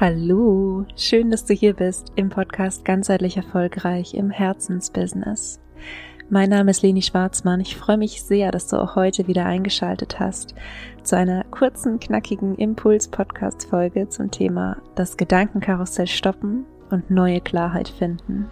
Hallo, 0.00 0.86
schön, 0.96 1.30
dass 1.30 1.44
du 1.44 1.52
hier 1.52 1.74
bist 1.74 2.10
im 2.16 2.30
Podcast 2.30 2.86
Ganzheitlich 2.86 3.36
Erfolgreich 3.36 4.14
im 4.14 4.30
Herzensbusiness. 4.30 5.60
Mein 6.30 6.48
Name 6.48 6.70
ist 6.70 6.80
Leni 6.80 7.02
Schwarzmann. 7.02 7.60
Ich 7.60 7.76
freue 7.76 7.98
mich 7.98 8.22
sehr, 8.22 8.50
dass 8.50 8.66
du 8.68 8.78
auch 8.78 8.96
heute 8.96 9.26
wieder 9.26 9.44
eingeschaltet 9.44 10.18
hast 10.18 10.54
zu 11.02 11.18
einer 11.18 11.44
kurzen, 11.50 12.00
knackigen 12.00 12.54
Impuls-Podcast-Folge 12.54 14.08
zum 14.08 14.30
Thema 14.30 14.78
das 14.94 15.18
Gedankenkarussell 15.18 16.06
stoppen 16.06 16.64
und 16.88 17.10
neue 17.10 17.42
Klarheit 17.42 17.90
finden. 17.90 18.48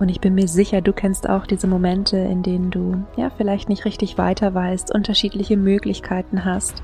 Und 0.00 0.08
ich 0.08 0.20
bin 0.20 0.34
mir 0.34 0.48
sicher, 0.48 0.80
du 0.80 0.92
kennst 0.92 1.28
auch 1.28 1.46
diese 1.46 1.68
Momente, 1.68 2.16
in 2.16 2.42
denen 2.42 2.72
du 2.72 3.04
ja 3.16 3.30
vielleicht 3.30 3.68
nicht 3.68 3.84
richtig 3.84 4.18
weiter 4.18 4.54
weißt, 4.54 4.92
unterschiedliche 4.92 5.56
Möglichkeiten 5.56 6.44
hast, 6.44 6.82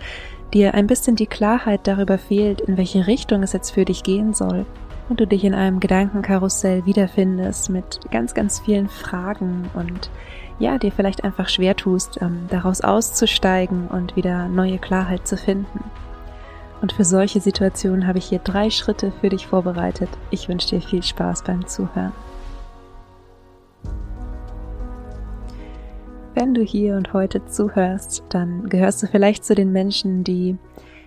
dir 0.55 0.75
ein 0.75 0.87
bisschen 0.87 1.17
die 1.17 1.27
Klarheit 1.27 1.87
darüber 1.87 2.17
fehlt, 2.17 2.61
in 2.63 2.77
welche 2.77 3.07
Richtung 3.07 3.43
es 3.43 3.53
jetzt 3.53 3.73
für 3.73 3.85
dich 3.85 4.03
gehen 4.03 4.33
soll 4.33 4.65
und 5.09 5.21
du 5.21 5.27
dich 5.27 5.45
in 5.45 5.55
einem 5.55 5.81
Gedankenkarussell 5.81 6.87
wiederfindest 6.87 7.71
mit 7.71 8.01
ganz, 8.11 8.35
ganz 8.35 8.61
vielen 8.61 8.89
Fragen 8.89 9.69
und 9.75 10.11
ja, 10.59 10.79
dir 10.79 10.93
vielleicht 10.93 11.25
einfach 11.25 11.49
schwer 11.49 11.77
tust, 11.77 12.21
ähm, 12.23 12.47
daraus 12.49 12.81
auszusteigen 12.81 13.89
und 13.89 14.17
wieder 14.17 14.49
neue 14.49 14.79
Klarheit 14.79 15.27
zu 15.27 15.37
finden. 15.37 15.85
Und 16.81 16.93
für 16.93 17.05
solche 17.05 17.41
Situationen 17.41 18.07
habe 18.07 18.19
ich 18.19 18.27
hier 18.27 18.39
drei 18.39 18.71
Schritte 18.71 19.13
für 19.21 19.31
dich 19.31 19.47
vorbereitet. 19.47 20.11
Ich 20.31 20.49
wünsche 20.49 20.69
dir 20.69 20.81
viel 20.81 21.03
Spaß 21.03 21.43
beim 21.43 21.67
Zuhören. 21.67 22.13
Wenn 26.35 26.53
du 26.53 26.63
hier 26.63 26.97
und 26.97 27.13
heute 27.13 27.45
zuhörst, 27.47 28.25
dann 28.29 28.69
gehörst 28.69 29.01
du 29.01 29.07
vielleicht 29.07 29.45
zu 29.45 29.55
den 29.55 29.71
Menschen, 29.71 30.25
die 30.25 30.59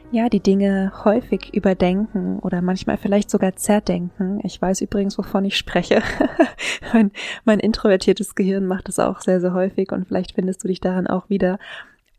ja, 0.09 0.29
die 0.29 0.39
Dinge 0.39 0.93
häufig 1.03 1.53
überdenken 1.53 2.39
oder 2.39 2.61
manchmal 2.61 2.95
vielleicht 2.95 3.29
sogar 3.29 3.57
zerdenken. 3.57 4.39
Ich 4.43 4.61
weiß 4.61 4.79
übrigens, 4.79 5.17
wovon 5.17 5.43
ich 5.43 5.57
spreche. 5.57 6.01
mein, 6.93 7.11
mein 7.43 7.59
introvertiertes 7.59 8.35
Gehirn 8.35 8.67
macht 8.67 8.87
das 8.87 8.99
auch 8.99 9.19
sehr, 9.19 9.41
sehr 9.41 9.53
häufig 9.53 9.91
und 9.91 10.07
vielleicht 10.07 10.31
findest 10.31 10.63
du 10.63 10.69
dich 10.69 10.79
daran 10.79 11.07
auch 11.07 11.29
wieder. 11.29 11.59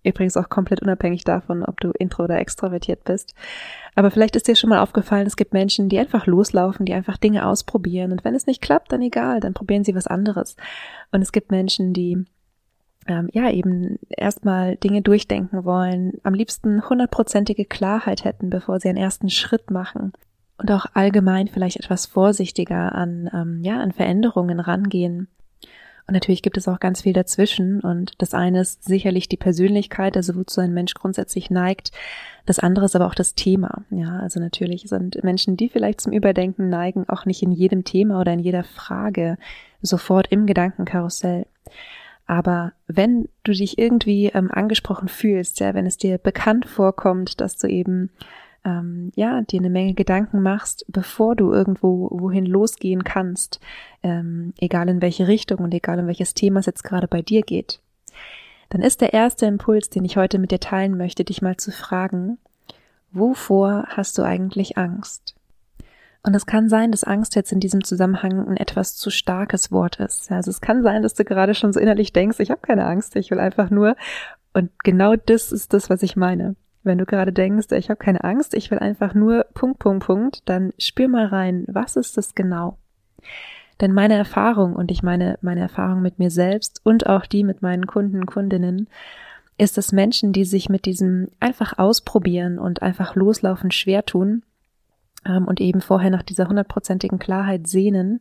Übrigens 0.05 0.36
auch 0.36 0.50
komplett 0.50 0.83
unabhängig 0.83 1.24
davon, 1.24 1.64
ob 1.64 1.80
du 1.80 1.92
intro 1.92 2.24
oder 2.24 2.38
extrovertiert 2.38 3.05
bist. 3.05 3.34
Aber 3.94 4.11
vielleicht 4.11 4.36
ist 4.36 4.48
dir 4.48 4.55
schon 4.55 4.68
mal 4.68 4.80
aufgefallen, 4.80 5.27
es 5.27 5.36
gibt 5.36 5.55
Menschen, 5.55 5.88
die 5.88 5.98
einfach 5.98 6.27
loslaufen, 6.27 6.84
die 6.84 6.92
einfach 6.92 7.16
Dinge 7.16 7.46
ausprobieren. 7.46 8.12
Und 8.12 8.22
wenn 8.22 8.34
es 8.34 8.46
nicht 8.46 8.61
klappt, 8.61 8.92
dann 8.92 9.00
egal, 9.00 9.40
dann 9.40 9.55
probieren 9.55 9.83
sie 9.83 9.94
was 9.94 10.06
anderes. 10.06 10.56
Und 11.11 11.22
es 11.22 11.33
gibt 11.33 11.50
Menschen, 11.50 11.94
die 11.94 12.27
ähm, 13.09 13.28
ja 13.33 13.51
eben 13.51 13.98
erstmal 14.09 14.77
Dinge 14.77 15.03
durchdenken 15.03 15.64
wollen, 15.64 16.12
am 16.23 16.34
liebsten 16.34 16.89
hundertprozentige 16.89 17.64
Klarheit 17.64 18.25
hätten, 18.25 18.51
bevor 18.51 18.81
sie 18.81 18.89
einen 18.89 18.98
ersten 18.98 19.31
Schritt 19.31 19.70
machen 19.70 20.12
und 20.59 20.70
auch 20.70 20.87
allgemein 20.95 21.48
vielleicht 21.48 21.79
etwas 21.79 22.06
vorsichtiger 22.06 22.95
an 22.95 23.31
ähm, 23.33 23.61
ja 23.62 23.81
an 23.81 23.92
Veränderungen 23.92 24.61
rangehen. 24.61 25.29
Und 26.06 26.14
natürlich 26.14 26.41
gibt 26.41 26.56
es 26.56 26.67
auch 26.69 26.81
ganz 26.81 27.03
viel 27.03 27.12
dazwischen 27.12 27.81
und 27.81 28.14
das 28.17 28.33
eine 28.33 28.62
ist 28.62 28.83
sicherlich 28.84 29.29
die 29.29 29.36
Persönlichkeit, 29.36 30.17
also 30.17 30.36
wozu 30.36 30.62
ein 30.62 30.73
Mensch 30.73 30.95
grundsätzlich 30.95 31.51
neigt. 31.51 31.92
Das 32.47 32.59
andere 32.59 32.86
ist 32.86 32.97
aber 32.97 33.06
auch 33.06 33.14
das 33.14 33.34
Thema. 33.34 33.84
Ja, 33.91 34.19
also 34.20 34.41
natürlich 34.41 34.84
sind 34.84 35.23
Menschen, 35.23 35.59
die 35.59 35.69
vielleicht 35.69 36.01
zum 36.01 36.14
Überdenken 36.14 36.70
neigen, 36.70 37.06
auch 37.11 37.27
nicht 37.27 37.42
in 37.42 37.53
jedem 37.53 37.84
Thema 37.84 38.23
oder 38.23 38.33
in 38.33 38.39
jeder 38.39 38.64
Frage 38.64 39.36
sofort 39.83 40.29
im 40.33 40.47
Gedankenkarussell. 40.47 41.45
Aber 42.28 42.74
wenn 42.86 43.26
du 43.42 43.52
dich 43.52 43.78
irgendwie 43.78 44.26
ähm, 44.26 44.50
angesprochen 44.52 45.08
fühlst, 45.08 45.60
ja, 45.60 45.72
wenn 45.72 45.86
es 45.86 45.96
dir 45.96 46.18
bekannt 46.18 46.66
vorkommt, 46.66 47.40
dass 47.40 47.56
du 47.56 47.66
eben 47.66 48.10
ähm, 48.66 49.10
ja 49.16 49.40
dir 49.40 49.60
eine 49.60 49.70
Menge 49.70 49.94
Gedanken 49.94 50.42
machst, 50.42 50.84
bevor 50.88 51.34
du 51.36 51.50
irgendwo 51.52 52.10
wohin 52.12 52.44
losgehen 52.44 53.02
kannst, 53.02 53.60
ähm, 54.02 54.52
egal 54.58 54.90
in 54.90 55.00
welche 55.00 55.26
Richtung 55.26 55.60
und 55.60 55.72
egal 55.72 55.98
um 56.00 56.06
welches 56.06 56.34
Thema 56.34 56.61
es 56.61 56.67
jetzt 56.67 56.84
gerade 56.84 57.08
bei 57.08 57.22
dir 57.22 57.40
geht, 57.40 57.80
dann 58.68 58.83
ist 58.83 59.00
der 59.00 59.14
erste 59.14 59.46
Impuls, 59.46 59.88
den 59.88 60.05
ich 60.05 60.18
heute 60.18 60.38
mit 60.38 60.50
dir 60.50 60.61
teilen 60.61 60.98
möchte, 60.98 61.24
dich 61.24 61.40
mal 61.40 61.56
zu 61.56 61.72
fragen: 61.72 62.36
Wovor 63.11 63.84
hast 63.88 64.18
du 64.18 64.22
eigentlich 64.22 64.77
Angst? 64.77 65.34
Und 66.28 66.34
es 66.34 66.44
kann 66.44 66.68
sein, 66.68 66.90
dass 66.90 67.05
Angst 67.05 67.36
jetzt 67.36 67.52
in 67.52 67.58
diesem 67.58 67.84
Zusammenhang 67.84 68.46
ein 68.48 68.58
etwas 68.58 68.94
zu 68.94 69.08
starkes 69.08 69.72
Wort 69.72 69.98
ist. 69.98 70.30
Also 70.30 70.50
es 70.50 70.61
kann 70.61 70.83
sein, 70.83 71.02
dass 71.02 71.14
du 71.14 71.24
gerade 71.24 71.55
schon 71.55 71.72
so 71.72 71.80
innerlich 71.80 72.12
denkst, 72.12 72.39
ich 72.40 72.50
habe 72.50 72.61
keine 72.61 72.84
Angst, 72.84 73.16
ich 73.16 73.30
will 73.30 73.40
einfach 73.40 73.70
nur. 73.70 73.96
Und 74.52 74.70
genau 74.84 75.17
das 75.17 75.52
ist 75.52 75.72
das, 75.72 75.88
was 75.88 76.02
ich 76.02 76.17
meine. 76.17 76.55
Wenn 76.83 76.98
du 76.98 77.06
gerade 77.06 77.33
denkst, 77.33 77.72
ich 77.72 77.88
habe 77.88 77.96
keine 77.96 78.24
Angst, 78.24 78.52
ich 78.52 78.70
will 78.70 78.78
einfach 78.78 79.14
nur 79.14 79.46
Punkt, 79.55 79.78
Punkt, 79.78 80.05
Punkt, 80.05 80.42
dann 80.44 80.74
spür 80.77 81.08
mal 81.08 81.24
rein, 81.24 81.64
was 81.67 81.96
ist 81.96 82.18
das 82.18 82.34
genau? 82.34 82.77
Denn 83.80 83.94
meine 83.94 84.18
Erfahrung, 84.18 84.77
und 84.77 84.90
ich 84.90 85.02
meine 85.02 85.38
meine 85.40 85.62
Erfahrung 85.62 86.02
mit 86.02 86.18
mir 86.18 86.30
selbst 86.30 86.83
und 86.84 87.06
auch 87.06 87.24
die 87.24 87.42
mit 87.42 87.62
meinen 87.62 87.86
Kunden, 87.86 88.27
Kundinnen, 88.27 88.88
ist, 89.56 89.78
dass 89.78 89.92
Menschen, 89.92 90.34
die 90.34 90.44
sich 90.44 90.68
mit 90.68 90.84
diesem 90.84 91.28
einfach 91.40 91.78
ausprobieren 91.78 92.58
und 92.58 92.83
einfach 92.83 93.14
loslaufen 93.14 93.70
schwer 93.70 94.05
tun, 94.05 94.42
ähm, 95.27 95.46
und 95.46 95.61
eben 95.61 95.80
vorher 95.80 96.11
nach 96.11 96.23
dieser 96.23 96.48
hundertprozentigen 96.48 97.18
Klarheit 97.18 97.67
sehnen, 97.67 98.20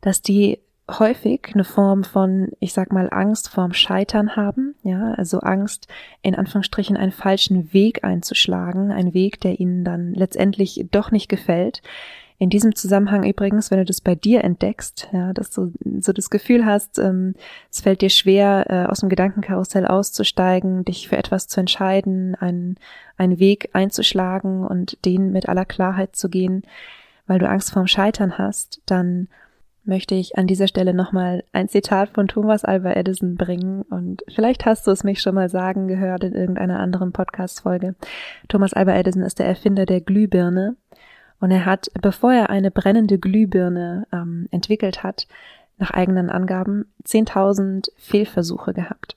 dass 0.00 0.22
die 0.22 0.60
häufig 0.88 1.50
eine 1.52 1.64
Form 1.64 2.04
von, 2.04 2.50
ich 2.60 2.72
sag 2.72 2.92
mal, 2.92 3.08
Angst 3.10 3.48
vorm 3.48 3.72
Scheitern 3.72 4.36
haben, 4.36 4.76
ja, 4.82 5.14
also 5.14 5.40
Angst, 5.40 5.88
in 6.22 6.36
Anführungsstrichen 6.36 6.96
einen 6.96 7.12
falschen 7.12 7.72
Weg 7.72 8.04
einzuschlagen, 8.04 8.92
ein 8.92 9.12
Weg, 9.12 9.40
der 9.40 9.58
ihnen 9.58 9.84
dann 9.84 10.14
letztendlich 10.14 10.86
doch 10.92 11.10
nicht 11.10 11.28
gefällt, 11.28 11.82
in 12.38 12.50
diesem 12.50 12.74
Zusammenhang 12.74 13.24
übrigens, 13.24 13.70
wenn 13.70 13.78
du 13.78 13.84
das 13.84 14.00
bei 14.00 14.14
dir 14.14 14.44
entdeckst, 14.44 15.08
ja, 15.12 15.32
dass 15.32 15.50
du 15.50 15.72
so 16.00 16.12
das 16.12 16.28
Gefühl 16.28 16.66
hast, 16.66 16.98
ähm, 16.98 17.34
es 17.70 17.80
fällt 17.80 18.02
dir 18.02 18.10
schwer, 18.10 18.66
äh, 18.68 18.90
aus 18.90 19.00
dem 19.00 19.08
Gedankenkarussell 19.08 19.86
auszusteigen, 19.86 20.84
dich 20.84 21.08
für 21.08 21.16
etwas 21.16 21.48
zu 21.48 21.60
entscheiden, 21.60 22.34
einen, 22.34 22.76
einen 23.16 23.38
Weg 23.38 23.70
einzuschlagen 23.72 24.66
und 24.66 25.02
den 25.06 25.32
mit 25.32 25.48
aller 25.48 25.64
Klarheit 25.64 26.14
zu 26.14 26.28
gehen, 26.28 26.62
weil 27.26 27.38
du 27.38 27.48
Angst 27.48 27.72
vorm 27.72 27.86
Scheitern 27.86 28.36
hast, 28.36 28.82
dann 28.84 29.28
möchte 29.86 30.14
ich 30.14 30.36
an 30.36 30.46
dieser 30.46 30.68
Stelle 30.68 30.92
nochmal 30.92 31.44
ein 31.52 31.68
Zitat 31.68 32.10
von 32.10 32.28
Thomas 32.28 32.64
Alva 32.64 32.92
Edison 32.92 33.36
bringen 33.36 33.82
und 33.82 34.24
vielleicht 34.28 34.66
hast 34.66 34.86
du 34.86 34.90
es 34.90 35.04
mich 35.04 35.22
schon 35.22 35.34
mal 35.34 35.48
sagen 35.48 35.88
gehört 35.88 36.24
in 36.24 36.34
irgendeiner 36.34 36.80
anderen 36.80 37.12
Podcast-Folge. 37.12 37.94
Thomas 38.48 38.74
Alva 38.74 38.94
Edison 38.96 39.22
ist 39.22 39.38
der 39.38 39.46
Erfinder 39.46 39.86
der 39.86 40.00
Glühbirne 40.00 40.76
und 41.40 41.50
er 41.50 41.66
hat, 41.66 41.88
bevor 42.00 42.32
er 42.32 42.50
eine 42.50 42.70
brennende 42.70 43.18
Glühbirne 43.18 44.06
ähm, 44.12 44.48
entwickelt 44.50 45.02
hat, 45.02 45.26
nach 45.78 45.90
eigenen 45.90 46.30
Angaben 46.30 46.86
10.000 47.04 47.90
Fehlversuche 47.96 48.72
gehabt. 48.72 49.16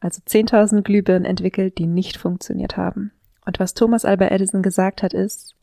Also 0.00 0.20
10.000 0.22 0.82
Glühbirnen 0.82 1.24
entwickelt, 1.24 1.78
die 1.78 1.86
nicht 1.86 2.16
funktioniert 2.16 2.76
haben. 2.76 3.10
Und 3.44 3.58
was 3.58 3.74
Thomas 3.74 4.04
Albert 4.04 4.32
Edison 4.32 4.62
gesagt 4.62 5.02
hat, 5.02 5.12
ist, 5.12 5.54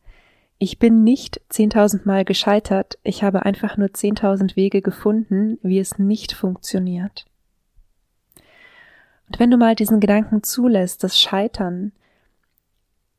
ich 0.58 0.78
bin 0.78 1.02
nicht 1.02 1.40
10.000 1.50 2.02
Mal 2.04 2.24
gescheitert, 2.24 2.98
ich 3.02 3.24
habe 3.24 3.44
einfach 3.44 3.76
nur 3.76 3.88
10.000 3.88 4.54
Wege 4.54 4.82
gefunden, 4.82 5.58
wie 5.62 5.80
es 5.80 5.98
nicht 5.98 6.32
funktioniert. 6.32 7.26
Und 9.28 9.40
wenn 9.40 9.50
du 9.50 9.56
mal 9.56 9.74
diesen 9.74 9.98
Gedanken 9.98 10.42
zulässt, 10.42 11.02
dass 11.02 11.18
Scheitern 11.18 11.92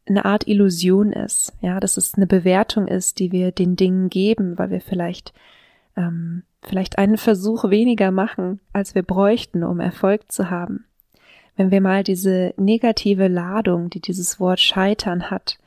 eine 0.08 0.26
Art 0.26 0.48
Illusion 0.48 1.14
ist, 1.14 1.54
ja, 1.62 1.80
dass 1.80 1.98
es 1.98 2.16
eine 2.16 2.28
Bewertung 2.28 2.88
ist, 2.88 3.20
die 3.20 3.32
wir 3.32 3.52
den 3.52 3.76
Dingen 3.76 4.10
geben, 4.10 4.58
weil 4.58 4.70
wir 4.70 4.82
vielleicht 4.82 5.34
ähm, 5.96 6.44
vielleicht 6.62 6.98
einen 6.98 7.18
Versuch 7.18 7.70
weniger 7.70 8.12
machen, 8.12 8.60
als 8.72 8.96
wir 8.96 9.04
bräuchten, 9.04 9.64
um 9.64 9.80
Erfolg 9.80 10.32
zu 10.32 10.50
haben. 10.50 10.86
Wenn 11.56 11.72
wir 11.72 11.82
mal 11.82 12.04
diese 12.04 12.54
negative 12.58 13.28
Ladung, 13.28 13.90
die 13.90 14.00
dieses 14.00 14.40
Wort 14.40 14.60
Scheitern 14.60 15.30
hat, 15.30 15.60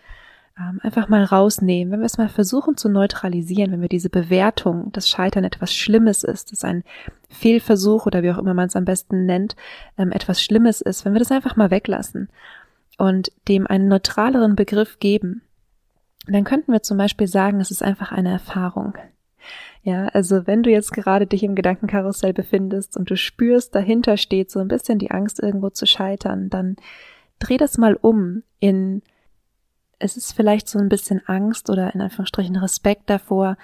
ähm, 0.59 0.81
einfach 0.83 1.09
mal 1.09 1.23
rausnehmen, 1.23 1.93
wenn 1.93 2.01
wir 2.01 2.07
es 2.07 2.19
mal 2.19 2.29
versuchen 2.29 2.77
zu 2.77 2.89
neutralisieren, 2.89 3.71
wenn 3.73 3.83
wir 3.83 3.89
diese 3.89 4.11
Bewertung, 4.11 4.91
dass 4.93 5.09
Scheitern 5.09 5.45
etwas 5.45 5.75
Schlimmes 5.75 6.25
ist, 6.25 6.51
dass 6.51 6.65
ein 6.65 6.83
Fehlversuch 7.29 8.07
oder 8.07 8.23
wie 8.23 8.31
auch 8.31 8.39
immer 8.39 8.55
man 8.55 8.69
es 8.69 8.77
am 8.77 8.87
besten 8.87 9.27
nennt, 9.27 9.55
ähm, 9.99 10.13
etwas 10.13 10.43
Schlimmes 10.43 10.81
ist, 10.81 11.05
wenn 11.05 11.13
wir 11.13 11.21
das 11.21 11.31
einfach 11.31 11.57
mal 11.57 11.71
weglassen 11.71 12.29
und 12.97 13.31
dem 13.49 13.67
einen 13.67 13.89
neutraleren 13.89 14.57
Begriff 14.57 14.99
geben, 14.99 15.43
dann 16.27 16.45
könnten 16.45 16.73
wir 16.73 16.83
zum 16.83 16.99
Beispiel 16.99 17.27
sagen, 17.27 17.61
es 17.61 17.71
ist 17.71 17.83
einfach 17.83 18.13
eine 18.13 18.31
Erfahrung. 18.31 18.95
Ja, 19.83 20.07
also 20.09 20.49
wenn 20.49 20.65
du 20.65 20.71
jetzt 20.71 20.93
gerade 20.93 21.27
dich 21.27 21.45
im 21.45 21.55
Gedankenkarussell 21.55 22.33
befindest 22.33 22.97
und 22.97 23.09
du 23.09 23.17
spürst, 23.17 23.75
dahinter 23.75 24.17
steht 24.17 24.51
so 24.51 24.59
ein 24.59 24.67
bisschen 24.67 24.99
die 24.99 25.13
Angst, 25.13 25.41
irgendwo 25.41 25.71
zu 25.71 25.87
scheitern, 25.87 26.51
dann 26.51 26.77
dreh 27.39 27.57
das 27.57 27.79
mal 27.79 27.95
um 27.95 28.43
in, 28.59 29.03
es 30.01 30.17
ist 30.17 30.33
vielleicht 30.33 30.69
so 30.69 30.81
ein 30.81 30.89
bisschen 30.89 31.23
Angst 31.27 31.71
oder 31.71 31.95
in 31.95 32.01
Anführungsstrichen 32.01 32.57
Respekt 32.57 33.09
davor, 33.09 33.57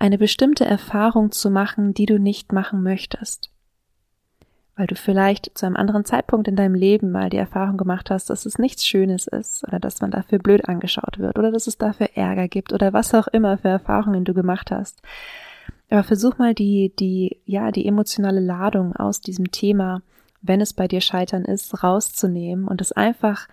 eine 0.00 0.18
bestimmte 0.18 0.64
Erfahrung 0.64 1.30
zu 1.30 1.48
machen, 1.48 1.94
die 1.94 2.06
du 2.06 2.18
nicht 2.18 2.52
machen 2.52 2.82
möchtest. 2.82 3.52
Weil 4.76 4.86
du 4.86 4.94
vielleicht 4.94 5.56
zu 5.56 5.66
einem 5.66 5.76
anderen 5.76 6.04
Zeitpunkt 6.04 6.48
in 6.48 6.56
deinem 6.56 6.74
Leben 6.74 7.10
mal 7.10 7.28
die 7.28 7.36
Erfahrung 7.36 7.76
gemacht 7.76 8.10
hast, 8.10 8.30
dass 8.30 8.46
es 8.46 8.58
nichts 8.58 8.86
Schönes 8.86 9.26
ist 9.26 9.66
oder 9.68 9.78
dass 9.78 10.00
man 10.00 10.10
dafür 10.10 10.38
blöd 10.38 10.68
angeschaut 10.68 11.18
wird 11.18 11.38
oder 11.38 11.52
dass 11.52 11.66
es 11.66 11.76
dafür 11.76 12.08
Ärger 12.14 12.48
gibt 12.48 12.72
oder 12.72 12.92
was 12.92 13.14
auch 13.14 13.28
immer 13.28 13.58
für 13.58 13.68
Erfahrungen 13.68 14.24
du 14.24 14.32
gemacht 14.32 14.70
hast. 14.70 15.02
Aber 15.90 16.04
versuch 16.04 16.38
mal 16.38 16.54
die, 16.54 16.92
die, 16.98 17.38
ja, 17.44 17.70
die 17.70 17.86
emotionale 17.86 18.40
Ladung 18.40 18.96
aus 18.96 19.20
diesem 19.20 19.50
Thema, 19.50 20.00
wenn 20.40 20.62
es 20.62 20.72
bei 20.72 20.88
dir 20.88 21.02
Scheitern 21.02 21.44
ist, 21.44 21.84
rauszunehmen 21.84 22.66
und 22.66 22.80
es 22.80 22.92
einfach, 22.92 23.46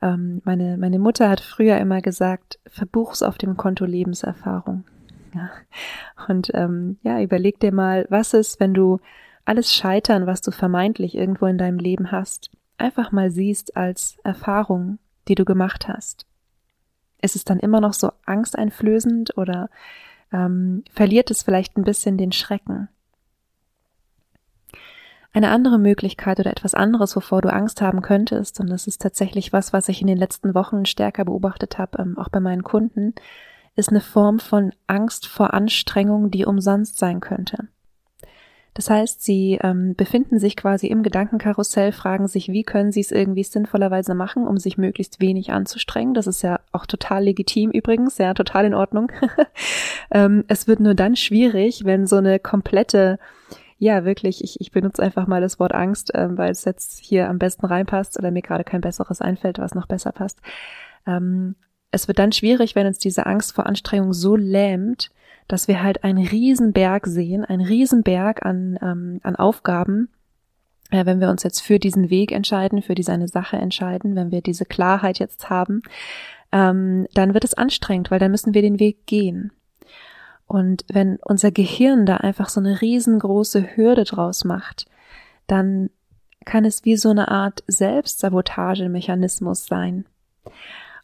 ähm, 0.00 0.40
meine, 0.44 0.76
meine 0.78 1.00
Mutter 1.00 1.28
hat 1.28 1.40
früher 1.40 1.78
immer 1.78 2.00
gesagt, 2.00 2.60
verbuch's 2.66 3.24
auf 3.24 3.38
dem 3.38 3.56
Konto 3.56 3.86
Lebenserfahrung. 3.86 4.84
Ja. 5.34 5.50
Und 6.28 6.52
ähm, 6.54 6.98
ja, 7.02 7.20
überleg 7.20 7.58
dir 7.58 7.72
mal, 7.72 8.06
was 8.08 8.34
ist, 8.34 8.60
wenn 8.60 8.72
du 8.72 9.00
alles 9.44 9.72
Scheitern, 9.72 10.26
was 10.26 10.40
du 10.40 10.50
vermeintlich 10.50 11.14
irgendwo 11.14 11.46
in 11.46 11.58
deinem 11.58 11.78
Leben 11.78 12.12
hast, 12.12 12.50
einfach 12.78 13.12
mal 13.12 13.30
siehst 13.30 13.76
als 13.76 14.18
Erfahrung, 14.24 14.98
die 15.28 15.34
du 15.34 15.44
gemacht 15.44 15.88
hast. 15.88 16.26
Ist 17.22 17.36
es 17.36 17.44
dann 17.44 17.60
immer 17.60 17.80
noch 17.80 17.92
so 17.92 18.12
angsteinflößend 18.24 19.36
oder 19.36 19.68
ähm, 20.32 20.84
verliert 20.92 21.30
es 21.30 21.42
vielleicht 21.42 21.76
ein 21.76 21.84
bisschen 21.84 22.16
den 22.16 22.32
Schrecken? 22.32 22.88
Eine 25.32 25.50
andere 25.50 25.78
Möglichkeit 25.78 26.40
oder 26.40 26.50
etwas 26.50 26.74
anderes, 26.74 27.14
wovor 27.14 27.40
du 27.40 27.52
Angst 27.52 27.80
haben 27.80 28.02
könntest, 28.02 28.58
und 28.58 28.68
das 28.68 28.88
ist 28.88 29.00
tatsächlich 29.00 29.52
was, 29.52 29.72
was 29.72 29.88
ich 29.88 30.00
in 30.00 30.08
den 30.08 30.18
letzten 30.18 30.54
Wochen 30.54 30.86
stärker 30.86 31.24
beobachtet 31.24 31.78
habe, 31.78 32.02
ähm, 32.02 32.18
auch 32.18 32.30
bei 32.30 32.40
meinen 32.40 32.64
Kunden, 32.64 33.14
ist 33.76 33.90
eine 33.90 34.00
Form 34.00 34.40
von 34.40 34.72
Angst 34.88 35.28
vor 35.28 35.54
Anstrengung, 35.54 36.32
die 36.32 36.46
umsonst 36.46 36.98
sein 36.98 37.20
könnte. 37.20 37.68
Das 38.74 38.88
heißt, 38.88 39.22
sie 39.22 39.58
ähm, 39.62 39.94
befinden 39.96 40.38
sich 40.38 40.56
quasi 40.56 40.86
im 40.86 41.02
Gedankenkarussell, 41.02 41.90
fragen 41.92 42.28
sich, 42.28 42.48
wie 42.48 42.62
können 42.62 42.92
sie 42.92 43.00
es 43.00 43.10
irgendwie 43.10 43.42
sinnvollerweise 43.42 44.14
machen, 44.14 44.46
um 44.46 44.58
sich 44.58 44.78
möglichst 44.78 45.20
wenig 45.20 45.50
anzustrengen. 45.50 46.14
Das 46.14 46.26
ist 46.26 46.42
ja 46.42 46.60
auch 46.70 46.86
total 46.86 47.24
legitim 47.24 47.70
übrigens, 47.70 48.18
ja, 48.18 48.32
total 48.32 48.66
in 48.66 48.74
Ordnung. 48.74 49.10
ähm, 50.12 50.44
es 50.46 50.68
wird 50.68 50.80
nur 50.80 50.94
dann 50.94 51.16
schwierig, 51.16 51.84
wenn 51.84 52.06
so 52.06 52.16
eine 52.16 52.38
komplette, 52.38 53.18
ja, 53.78 54.04
wirklich, 54.04 54.44
ich, 54.44 54.60
ich 54.60 54.70
benutze 54.70 55.02
einfach 55.02 55.26
mal 55.26 55.40
das 55.40 55.58
Wort 55.58 55.74
Angst, 55.74 56.12
ähm, 56.14 56.38
weil 56.38 56.52
es 56.52 56.64
jetzt 56.64 57.00
hier 57.00 57.28
am 57.28 57.38
besten 57.38 57.66
reinpasst 57.66 58.18
oder 58.18 58.30
mir 58.30 58.42
gerade 58.42 58.64
kein 58.64 58.80
besseres 58.82 59.20
einfällt, 59.20 59.58
was 59.58 59.74
noch 59.74 59.86
besser 59.86 60.12
passt. 60.12 60.38
Ähm, 61.06 61.56
es 61.90 62.08
wird 62.08 62.18
dann 62.18 62.32
schwierig, 62.32 62.74
wenn 62.74 62.86
uns 62.86 62.98
diese 62.98 63.26
Angst 63.26 63.52
vor 63.52 63.66
Anstrengung 63.66 64.12
so 64.12 64.36
lähmt, 64.36 65.10
dass 65.48 65.68
wir 65.68 65.82
halt 65.82 66.04
einen 66.04 66.24
Riesenberg 66.24 67.06
sehen, 67.06 67.44
einen 67.44 67.64
Riesenberg 67.64 68.46
an, 68.46 68.78
ähm, 68.80 69.20
an 69.22 69.36
Aufgaben, 69.36 70.08
äh, 70.90 71.04
wenn 71.06 71.20
wir 71.20 71.30
uns 71.30 71.42
jetzt 71.42 71.60
für 71.60 71.78
diesen 71.78 72.10
Weg 72.10 72.32
entscheiden, 72.32 72.82
für 72.82 72.94
diese 72.94 73.12
eine 73.12 73.28
Sache 73.28 73.56
entscheiden, 73.56 74.14
wenn 74.14 74.30
wir 74.30 74.42
diese 74.42 74.64
Klarheit 74.64 75.18
jetzt 75.18 75.50
haben, 75.50 75.82
ähm, 76.52 77.06
dann 77.14 77.34
wird 77.34 77.44
es 77.44 77.54
anstrengend, 77.54 78.10
weil 78.10 78.18
dann 78.18 78.30
müssen 78.30 78.54
wir 78.54 78.62
den 78.62 78.78
Weg 78.78 79.06
gehen. 79.06 79.52
Und 80.46 80.84
wenn 80.92 81.18
unser 81.22 81.50
Gehirn 81.52 82.06
da 82.06 82.16
einfach 82.18 82.48
so 82.48 82.60
eine 82.60 82.80
riesengroße 82.80 83.76
Hürde 83.76 84.04
draus 84.04 84.44
macht, 84.44 84.86
dann 85.46 85.90
kann 86.44 86.64
es 86.64 86.84
wie 86.84 86.96
so 86.96 87.10
eine 87.10 87.28
Art 87.28 87.62
Selbstsabotagemechanismus 87.68 89.66
sein. 89.66 90.06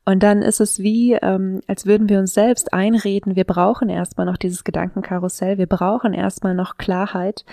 Und 0.08 0.23
dann 0.23 0.41
ist 0.41 0.61
es 0.61 0.79
wie, 0.79 1.14
ähm, 1.14 1.61
als 1.67 1.85
würden 1.85 2.08
wir 2.08 2.20
uns 2.20 2.32
selbst 2.32 2.73
einreden, 2.73 3.35
wir 3.35 3.44
brauchen 3.44 3.88
erstmal 3.88 4.25
noch 4.25 4.37
dieses 4.37 4.62
Gedankenkarussell, 4.62 5.58
wir 5.58 5.67
brauchen 5.67 6.14
erstmal 6.14 6.55
noch 6.55 6.79
Klarheit, 6.79 7.44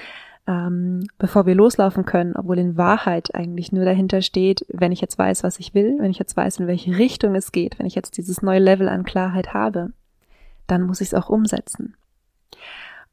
ähm, 0.46 1.08
bevor 1.18 1.48
wir 1.48 1.56
loslaufen 1.56 2.06
können, 2.06 2.36
obwohl 2.36 2.60
in 2.60 2.78
Wahrheit 2.78 3.34
eigentlich 3.34 3.72
nur 3.72 3.86
dahinter 3.86 4.22
steht, 4.22 4.68
wenn 4.70 4.92
ich 4.92 5.02
jetzt 5.02 5.18
weiß, 5.18 5.44
was 5.44 5.60
ich 5.60 5.74
will, 5.74 5.98
wenn 5.98 6.12
ich 6.12 6.20
jetzt 6.20 6.38
weiß, 6.38 6.60
in 6.60 6.68
welche 6.68 6.96
Richtung 6.96 7.34
es 7.34 7.52
geht, 7.52 7.80
wenn 7.80 7.88
ich 7.88 7.96
jetzt 7.96 8.18
dieses 8.18 8.44
neue 8.44 8.60
Level 8.60 8.88
an 8.88 9.04
Klarheit 9.04 9.56
habe, 9.56 9.92
dann 10.68 10.84
muss 10.84 11.02
ich 11.02 11.08
es 11.08 11.14
auch 11.16 11.30
umsetzen. 11.30 11.96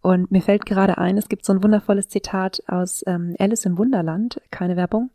Und 0.03 0.31
mir 0.31 0.43
fällt 0.43 0.67
gerade 0.67 0.99
ein, 0.99 1.17
es 1.17 1.31
gibt 1.31 1.47
so 1.47 1.55
ein 1.55 1.63
wundervolles 1.63 2.09
Zitat 2.09 2.63
aus 2.67 3.03
ähm, 3.07 3.37
Alice 3.39 3.65
im 3.65 3.79
Wunderland, 3.79 4.39
keine 4.51 4.77
Werbung, 4.77 5.09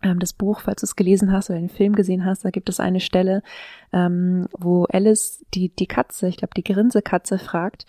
das 0.00 0.32
Buch, 0.32 0.60
falls 0.60 0.80
du 0.80 0.84
es 0.84 0.96
gelesen 0.96 1.32
hast 1.32 1.50
oder 1.50 1.58
den 1.58 1.68
Film 1.68 1.94
gesehen 1.94 2.24
hast, 2.24 2.44
da 2.44 2.50
gibt 2.50 2.68
es 2.68 2.80
eine 2.80 3.00
Stelle, 3.00 3.42
ähm, 3.92 4.48
wo 4.56 4.84
Alice 4.84 5.44
die, 5.54 5.70
die 5.70 5.86
Katze, 5.86 6.28
ich 6.28 6.36
glaube 6.36 6.54
die 6.56 6.64
Grinsekatze, 6.64 7.38
fragt, 7.38 7.84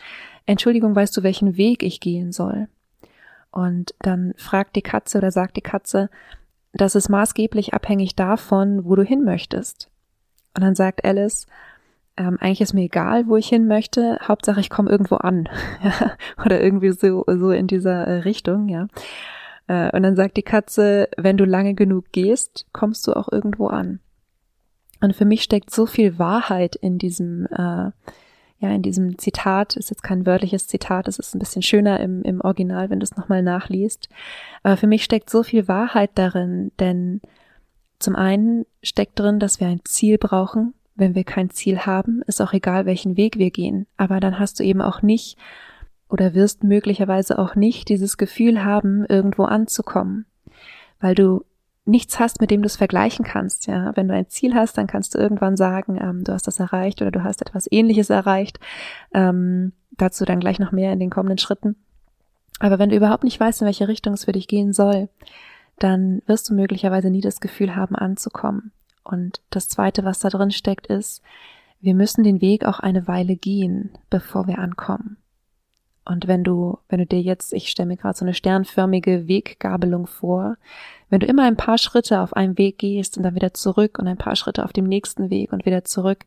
Entschuldigung, 0.46 0.96
weißt 0.96 1.16
du, 1.16 1.24
welchen 1.24 1.58
Weg 1.58 1.84
ich 1.84 2.00
gehen 2.00 2.32
soll? 2.32 2.68
Und 3.52 3.94
dann 4.00 4.34
fragt 4.38 4.76
die 4.76 4.82
Katze 4.82 5.20
oder 5.20 5.32
sagt 5.32 5.58
die 5.58 5.62
Katze, 5.62 6.10
das 6.74 6.96
ist 6.96 7.10
maßgeblich 7.10 7.74
abhängig 7.74 8.16
davon, 8.16 8.86
wo 8.86 8.96
du 8.96 9.04
hin 9.04 9.24
möchtest. 9.24 9.90
Und 10.56 10.64
dann 10.64 10.76
sagt 10.76 11.04
Alice, 11.06 11.48
ähm, 12.18 12.38
eigentlich 12.40 12.62
ist 12.62 12.74
mir 12.74 12.84
egal, 12.84 13.28
wo 13.28 13.38
ich 13.38 13.48
hin 13.48 13.68
möchte, 13.68 14.20
Hauptsache 14.22 14.60
ich 14.60 14.70
komme 14.70 14.90
irgendwo 14.90 15.16
an. 15.16 15.48
oder 16.46 16.62
irgendwie 16.62 16.92
so, 16.92 17.24
so 17.28 17.52
in 17.52 17.68
dieser 17.68 18.06
äh, 18.06 18.20
Richtung, 18.20 18.68
ja. 18.68 18.88
Äh, 19.70 19.96
und 19.96 20.04
dann 20.04 20.18
sagt 20.18 20.36
die 20.36 20.44
Katze, 20.44 21.08
wenn 21.16 21.38
du 21.38 21.46
lange 21.46 21.76
genug 21.76 22.12
gehst, 22.12 22.66
kommst 22.74 23.08
du 23.08 23.14
auch 23.14 23.32
irgendwo 23.32 23.68
an. 23.68 24.00
Und 25.00 25.16
für 25.16 25.26
mich 25.26 25.44
steckt 25.44 25.72
so 25.72 25.86
viel 25.86 26.20
Wahrheit 26.20 26.76
in 26.76 26.98
diesem, 26.98 27.46
äh, 27.46 27.92
ja, 28.62 28.70
in 28.72 28.82
diesem 28.82 29.18
Zitat. 29.18 29.78
Ist 29.78 29.92
jetzt 29.92 30.04
kein 30.04 30.26
wörtliches 30.26 30.68
Zitat, 30.68 31.08
es 31.08 31.20
ist 31.20 31.34
ein 31.34 31.40
bisschen 31.40 31.62
schöner 31.62 32.02
im, 32.02 32.24
im 32.24 32.42
Original, 32.42 32.90
wenn 32.90 33.00
du 33.00 33.06
es 33.06 33.16
nochmal 33.16 33.44
nachliest. 33.44 34.10
Aber 34.64 34.76
für 34.76 34.88
mich 34.88 35.04
steckt 35.06 35.30
so 35.30 35.44
viel 35.44 35.70
Wahrheit 35.70 36.12
darin, 36.16 36.72
denn 36.80 37.22
zum 38.00 38.16
einen 38.16 38.66
steckt 38.82 39.20
drin, 39.20 39.40
dass 39.40 39.60
wir 39.60 39.68
ein 39.68 39.82
Ziel 39.86 40.18
brauchen. 40.18 40.74
Wenn 40.96 41.16
wir 41.16 41.24
kein 41.24 41.50
Ziel 41.50 41.80
haben, 41.80 42.22
ist 42.28 42.42
auch 42.42 42.52
egal, 42.52 42.86
welchen 42.86 43.16
Weg 43.16 43.38
wir 43.38 43.52
gehen. 43.52 43.88
Aber 43.96 44.20
dann 44.20 44.40
hast 44.40 44.60
du 44.60 44.64
eben 44.64 44.82
auch 44.82 45.02
nicht 45.02 45.38
oder 46.10 46.34
wirst 46.34 46.64
möglicherweise 46.64 47.38
auch 47.40 47.56
nicht 47.56 47.90
dieses 47.90 48.18
Gefühl 48.18 48.64
haben, 48.64 49.06
irgendwo 49.06 49.44
anzukommen, 49.44 50.26
weil 51.00 51.16
du 51.16 51.46
nichts 51.86 52.20
hast, 52.20 52.42
mit 52.42 52.52
dem 52.52 52.62
du 52.62 52.68
es 52.68 52.78
vergleichen 52.78 53.26
kannst. 53.26 53.68
Ja, 53.68 53.96
wenn 53.96 54.08
du 54.08 54.14
ein 54.14 54.30
Ziel 54.30 54.54
hast, 54.54 54.78
dann 54.78 54.88
kannst 54.88 55.16
du 55.16 55.20
irgendwann 55.20 55.58
sagen, 55.58 56.00
ähm, 56.02 56.24
du 56.24 56.34
hast 56.34 56.48
das 56.48 56.60
erreicht 56.60 57.02
oder 57.02 57.12
du 57.12 57.24
hast 57.24 57.42
etwas 57.42 57.68
Ähnliches 57.72 58.10
erreicht. 58.10 58.60
Ähm, 59.14 59.74
dazu 59.92 60.26
dann 60.26 60.40
gleich 60.40 60.60
noch 60.60 60.72
mehr 60.72 60.94
in 60.94 61.00
den 61.00 61.10
kommenden 61.10 61.38
Schritten. 61.38 61.76
Aber 62.60 62.80
wenn 62.80 62.90
du 62.90 62.96
überhaupt 62.96 63.24
nicht 63.24 63.40
weißt, 63.40 63.62
in 63.62 63.66
welche 63.66 63.88
Richtung 63.88 64.14
es 64.14 64.26
für 64.26 64.32
dich 64.32 64.48
gehen 64.48 64.74
soll, 64.74 65.10
dann 65.78 66.22
wirst 66.26 66.50
du 66.50 66.54
möglicherweise 66.54 67.10
nie 67.10 67.22
das 67.22 67.40
Gefühl 67.40 67.76
haben, 67.76 67.96
anzukommen. 67.96 68.72
Und 69.04 69.42
das 69.50 69.70
Zweite, 69.70 70.04
was 70.04 70.20
da 70.20 70.30
drin 70.30 70.52
steckt, 70.52 70.88
ist, 70.88 71.22
wir 71.82 71.96
müssen 71.96 72.24
den 72.24 72.42
Weg 72.42 72.66
auch 72.66 72.80
eine 72.80 73.08
Weile 73.08 73.36
gehen, 73.36 73.92
bevor 74.10 74.48
wir 74.48 74.60
ankommen. 74.60 75.18
Und 76.10 76.28
wenn 76.28 76.44
du, 76.44 76.80
wenn 76.90 76.98
du 76.98 77.06
dir 77.06 77.22
jetzt, 77.22 77.54
ich 77.54 77.70
stelle 77.70 77.88
mir 77.88 77.96
gerade 77.96 78.18
so 78.18 78.26
eine 78.26 78.34
sternförmige 78.34 79.28
Weggabelung 79.28 80.08
vor, 80.08 80.58
wenn 81.12 81.20
du 81.20 81.28
immer 81.28 81.44
ein 81.44 81.56
paar 81.56 81.78
Schritte 81.78 82.22
auf 82.22 82.36
einem 82.36 82.58
Weg 82.58 82.80
gehst 82.80 83.16
und 83.16 83.22
dann 83.22 83.36
wieder 83.36 83.54
zurück 83.54 84.00
und 84.00 84.08
ein 84.08 84.18
paar 84.18 84.36
Schritte 84.36 84.66
auf 84.66 84.74
dem 84.74 84.86
nächsten 84.86 85.30
Weg 85.30 85.54
und 85.54 85.68
wieder 85.68 85.84
zurück, 85.84 86.26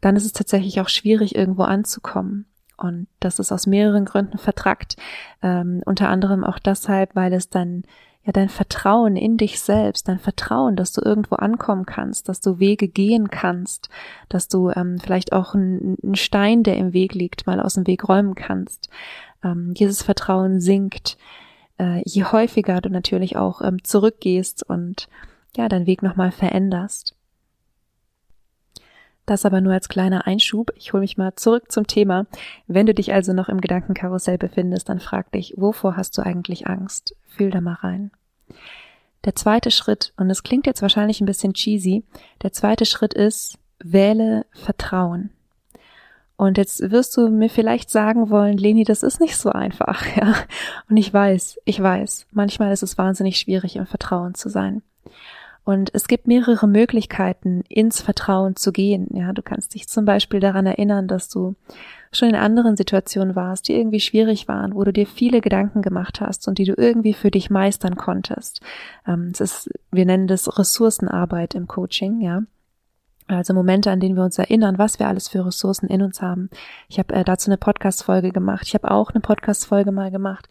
dann 0.00 0.14
ist 0.14 0.24
es 0.24 0.32
tatsächlich 0.32 0.80
auch 0.80 0.88
schwierig, 0.88 1.34
irgendwo 1.34 1.64
anzukommen. 1.64 2.46
Und 2.76 3.08
das 3.18 3.40
ist 3.40 3.50
aus 3.50 3.66
mehreren 3.66 4.04
Gründen 4.04 4.38
vertrackt. 4.38 4.96
Ähm, 5.42 5.82
unter 5.84 6.10
anderem 6.10 6.44
auch 6.44 6.60
deshalb, 6.60 7.16
weil 7.16 7.32
es 7.32 7.50
dann 7.50 7.82
ja 8.24 8.32
dein 8.32 8.48
Vertrauen 8.48 9.16
in 9.16 9.36
dich 9.36 9.60
selbst, 9.60 10.08
dein 10.08 10.18
Vertrauen, 10.18 10.76
dass 10.76 10.92
du 10.92 11.00
irgendwo 11.02 11.36
ankommen 11.36 11.86
kannst, 11.86 12.28
dass 12.28 12.40
du 12.40 12.58
Wege 12.58 12.88
gehen 12.88 13.30
kannst, 13.30 13.88
dass 14.28 14.48
du 14.48 14.70
ähm, 14.70 14.98
vielleicht 14.98 15.32
auch 15.32 15.54
einen 15.54 16.14
Stein, 16.14 16.62
der 16.62 16.76
im 16.76 16.92
Weg 16.92 17.14
liegt, 17.14 17.46
mal 17.46 17.60
aus 17.60 17.74
dem 17.74 17.86
Weg 17.86 18.08
räumen 18.08 18.34
kannst. 18.34 18.90
Ähm, 19.42 19.74
dieses 19.74 20.02
Vertrauen 20.02 20.60
sinkt, 20.60 21.16
äh, 21.78 22.02
je 22.04 22.24
häufiger 22.24 22.80
du 22.80 22.90
natürlich 22.90 23.36
auch 23.36 23.62
ähm, 23.62 23.82
zurückgehst 23.82 24.62
und 24.62 25.08
ja, 25.56 25.68
deinen 25.68 25.86
Weg 25.86 26.02
nochmal 26.02 26.30
veränderst. 26.30 27.17
Das 29.28 29.44
aber 29.44 29.60
nur 29.60 29.74
als 29.74 29.90
kleiner 29.90 30.26
Einschub. 30.26 30.70
Ich 30.74 30.94
hole 30.94 31.02
mich 31.02 31.18
mal 31.18 31.34
zurück 31.34 31.70
zum 31.70 31.86
Thema. 31.86 32.24
Wenn 32.66 32.86
du 32.86 32.94
dich 32.94 33.12
also 33.12 33.34
noch 33.34 33.50
im 33.50 33.60
Gedankenkarussell 33.60 34.38
befindest, 34.38 34.88
dann 34.88 35.00
frag 35.00 35.30
dich, 35.32 35.52
wovor 35.58 35.98
hast 35.98 36.16
du 36.16 36.22
eigentlich 36.22 36.66
Angst? 36.66 37.14
Fühl 37.26 37.50
da 37.50 37.60
mal 37.60 37.74
rein. 37.74 38.10
Der 39.26 39.34
zweite 39.34 39.70
Schritt, 39.70 40.14
und 40.16 40.30
es 40.30 40.44
klingt 40.44 40.66
jetzt 40.66 40.80
wahrscheinlich 40.80 41.20
ein 41.20 41.26
bisschen 41.26 41.52
cheesy, 41.52 42.04
der 42.42 42.54
zweite 42.54 42.86
Schritt 42.86 43.12
ist, 43.12 43.58
wähle 43.80 44.46
Vertrauen. 44.52 45.28
Und 46.36 46.56
jetzt 46.56 46.90
wirst 46.90 47.14
du 47.18 47.28
mir 47.28 47.50
vielleicht 47.50 47.90
sagen 47.90 48.30
wollen, 48.30 48.56
Leni, 48.56 48.84
das 48.84 49.02
ist 49.02 49.20
nicht 49.20 49.36
so 49.36 49.50
einfach, 49.50 50.06
ja. 50.16 50.36
Und 50.88 50.96
ich 50.96 51.12
weiß, 51.12 51.58
ich 51.66 51.82
weiß, 51.82 52.28
manchmal 52.30 52.72
ist 52.72 52.82
es 52.82 52.96
wahnsinnig 52.96 53.38
schwierig, 53.38 53.76
im 53.76 53.84
Vertrauen 53.84 54.34
zu 54.34 54.48
sein. 54.48 54.80
Und 55.68 55.90
es 55.92 56.08
gibt 56.08 56.26
mehrere 56.26 56.66
Möglichkeiten, 56.66 57.60
ins 57.68 58.00
Vertrauen 58.00 58.56
zu 58.56 58.72
gehen. 58.72 59.06
Ja, 59.12 59.34
du 59.34 59.42
kannst 59.42 59.74
dich 59.74 59.86
zum 59.86 60.06
Beispiel 60.06 60.40
daran 60.40 60.64
erinnern, 60.64 61.08
dass 61.08 61.28
du 61.28 61.56
schon 62.10 62.30
in 62.30 62.36
anderen 62.36 62.74
Situationen 62.74 63.36
warst, 63.36 63.68
die 63.68 63.74
irgendwie 63.74 64.00
schwierig 64.00 64.48
waren, 64.48 64.74
wo 64.74 64.82
du 64.82 64.94
dir 64.94 65.06
viele 65.06 65.42
Gedanken 65.42 65.82
gemacht 65.82 66.22
hast 66.22 66.48
und 66.48 66.56
die 66.56 66.64
du 66.64 66.72
irgendwie 66.74 67.12
für 67.12 67.30
dich 67.30 67.50
meistern 67.50 67.96
konntest. 67.96 68.62
Ähm, 69.06 69.28
es 69.34 69.42
ist, 69.42 69.70
wir 69.92 70.06
nennen 70.06 70.26
das 70.26 70.58
Ressourcenarbeit 70.58 71.54
im 71.54 71.68
Coaching, 71.68 72.22
ja. 72.22 72.44
Also 73.26 73.52
Momente, 73.52 73.90
an 73.90 74.00
denen 74.00 74.16
wir 74.16 74.24
uns 74.24 74.38
erinnern, 74.38 74.78
was 74.78 74.98
wir 74.98 75.06
alles 75.06 75.28
für 75.28 75.44
Ressourcen 75.44 75.88
in 75.88 76.00
uns 76.00 76.22
haben. 76.22 76.48
Ich 76.88 76.98
habe 76.98 77.12
äh, 77.12 77.24
dazu 77.24 77.50
eine 77.50 77.58
Podcast-Folge 77.58 78.30
gemacht. 78.30 78.62
Ich 78.66 78.72
habe 78.72 78.90
auch 78.90 79.10
eine 79.10 79.20
Podcast-Folge 79.20 79.92
mal 79.92 80.10
gemacht 80.10 80.48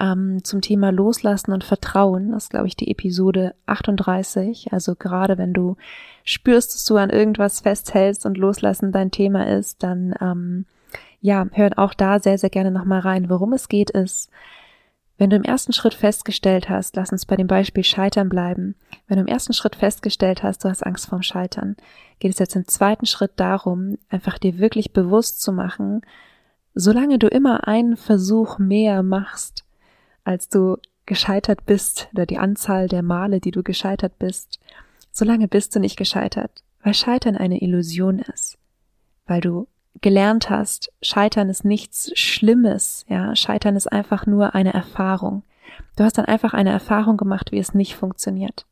ähm, 0.00 0.42
zum 0.42 0.60
Thema 0.60 0.90
Loslassen 0.90 1.52
und 1.52 1.64
Vertrauen. 1.64 2.32
Das 2.32 2.44
ist, 2.44 2.50
glaube 2.50 2.66
ich, 2.66 2.76
die 2.76 2.90
Episode 2.90 3.54
38. 3.66 4.72
Also 4.72 4.94
gerade 4.94 5.38
wenn 5.38 5.52
du 5.52 5.76
spürst, 6.24 6.74
dass 6.74 6.84
du 6.84 6.96
an 6.96 7.10
irgendwas 7.10 7.60
festhältst 7.60 8.26
und 8.26 8.38
Loslassen 8.38 8.92
dein 8.92 9.10
Thema 9.10 9.46
ist, 9.46 9.82
dann 9.82 10.14
ähm, 10.20 10.66
ja, 11.20 11.46
hört 11.52 11.78
auch 11.78 11.94
da 11.94 12.18
sehr, 12.18 12.38
sehr 12.38 12.50
gerne 12.50 12.70
nochmal 12.70 13.00
rein. 13.00 13.28
Worum 13.28 13.52
es 13.52 13.68
geht 13.68 13.90
ist, 13.90 14.30
wenn 15.18 15.28
du 15.28 15.36
im 15.36 15.42
ersten 15.42 15.74
Schritt 15.74 15.92
festgestellt 15.92 16.70
hast, 16.70 16.96
lass 16.96 17.12
uns 17.12 17.26
bei 17.26 17.36
dem 17.36 17.46
Beispiel 17.46 17.84
Scheitern 17.84 18.30
bleiben, 18.30 18.74
wenn 19.06 19.18
du 19.18 19.24
im 19.24 19.28
ersten 19.28 19.52
Schritt 19.52 19.76
festgestellt 19.76 20.42
hast, 20.42 20.64
du 20.64 20.70
hast 20.70 20.84
Angst 20.84 21.08
vorm 21.10 21.22
Scheitern, 21.22 21.76
geht 22.20 22.32
es 22.32 22.38
jetzt 22.38 22.56
im 22.56 22.66
zweiten 22.66 23.04
Schritt 23.04 23.32
darum, 23.36 23.98
einfach 24.08 24.38
dir 24.38 24.58
wirklich 24.58 24.94
bewusst 24.94 25.42
zu 25.42 25.52
machen, 25.52 26.00
solange 26.74 27.18
du 27.18 27.28
immer 27.28 27.68
einen 27.68 27.98
Versuch 27.98 28.58
mehr 28.58 29.02
machst, 29.02 29.64
als 30.24 30.48
du 30.48 30.76
gescheitert 31.06 31.66
bist, 31.66 32.08
oder 32.12 32.26
die 32.26 32.38
Anzahl 32.38 32.88
der 32.88 33.02
Male, 33.02 33.40
die 33.40 33.50
du 33.50 33.62
gescheitert 33.62 34.18
bist, 34.18 34.60
solange 35.12 35.48
bist 35.48 35.74
du 35.74 35.80
nicht 35.80 35.96
gescheitert, 35.96 36.62
weil 36.82 36.94
Scheitern 36.94 37.36
eine 37.36 37.60
Illusion 37.62 38.20
ist, 38.20 38.58
weil 39.26 39.40
du 39.40 39.66
gelernt 40.00 40.50
hast, 40.50 40.92
Scheitern 41.02 41.48
ist 41.48 41.64
nichts 41.64 42.12
Schlimmes, 42.18 43.04
ja, 43.08 43.34
Scheitern 43.34 43.76
ist 43.76 43.90
einfach 43.90 44.26
nur 44.26 44.54
eine 44.54 44.72
Erfahrung. 44.72 45.42
Du 45.96 46.04
hast 46.04 46.16
dann 46.16 46.26
einfach 46.26 46.54
eine 46.54 46.70
Erfahrung 46.70 47.16
gemacht, 47.16 47.52
wie 47.52 47.58
es 47.58 47.74
nicht 47.74 47.96
funktioniert. 47.96 48.66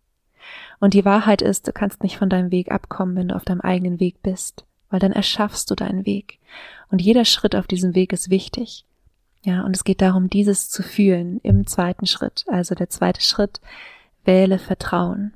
Und 0.81 0.95
die 0.95 1.05
Wahrheit 1.05 1.43
ist, 1.43 1.67
du 1.67 1.73
kannst 1.73 2.02
nicht 2.02 2.19
von 2.19 2.31
deinem 2.31 2.50
Weg 2.50 2.71
abkommen, 2.71 3.17
wenn 3.17 3.28
du 3.28 3.37
auf 3.37 3.45
deinem 3.45 3.61
eigenen 3.61 4.00
Weg 4.00 4.23
bist, 4.23 4.64
weil 4.90 5.00
dann 5.00 5.12
erschaffst 5.12 5.71
du 5.71 5.75
deinen 5.75 6.07
Weg. 6.07 6.38
Und 6.90 7.02
jeder 7.02 7.25
Schritt 7.25 7.55
auf 7.55 7.67
diesem 7.67 7.95
Weg 7.95 8.12
ist 8.12 8.31
wichtig. 8.31 8.85
Ja, 9.49 9.62
und 9.62 9.75
es 9.75 9.83
geht 9.83 10.02
darum, 10.02 10.28
dieses 10.28 10.69
zu 10.69 10.83
fühlen 10.83 11.40
im 11.43 11.67
zweiten 11.67 12.05
Schritt. 12.05 12.45
Also 12.49 12.75
der 12.75 12.90
zweite 12.90 13.23
Schritt, 13.23 13.62
wähle 14.26 14.59
Vertrauen. 14.59 15.33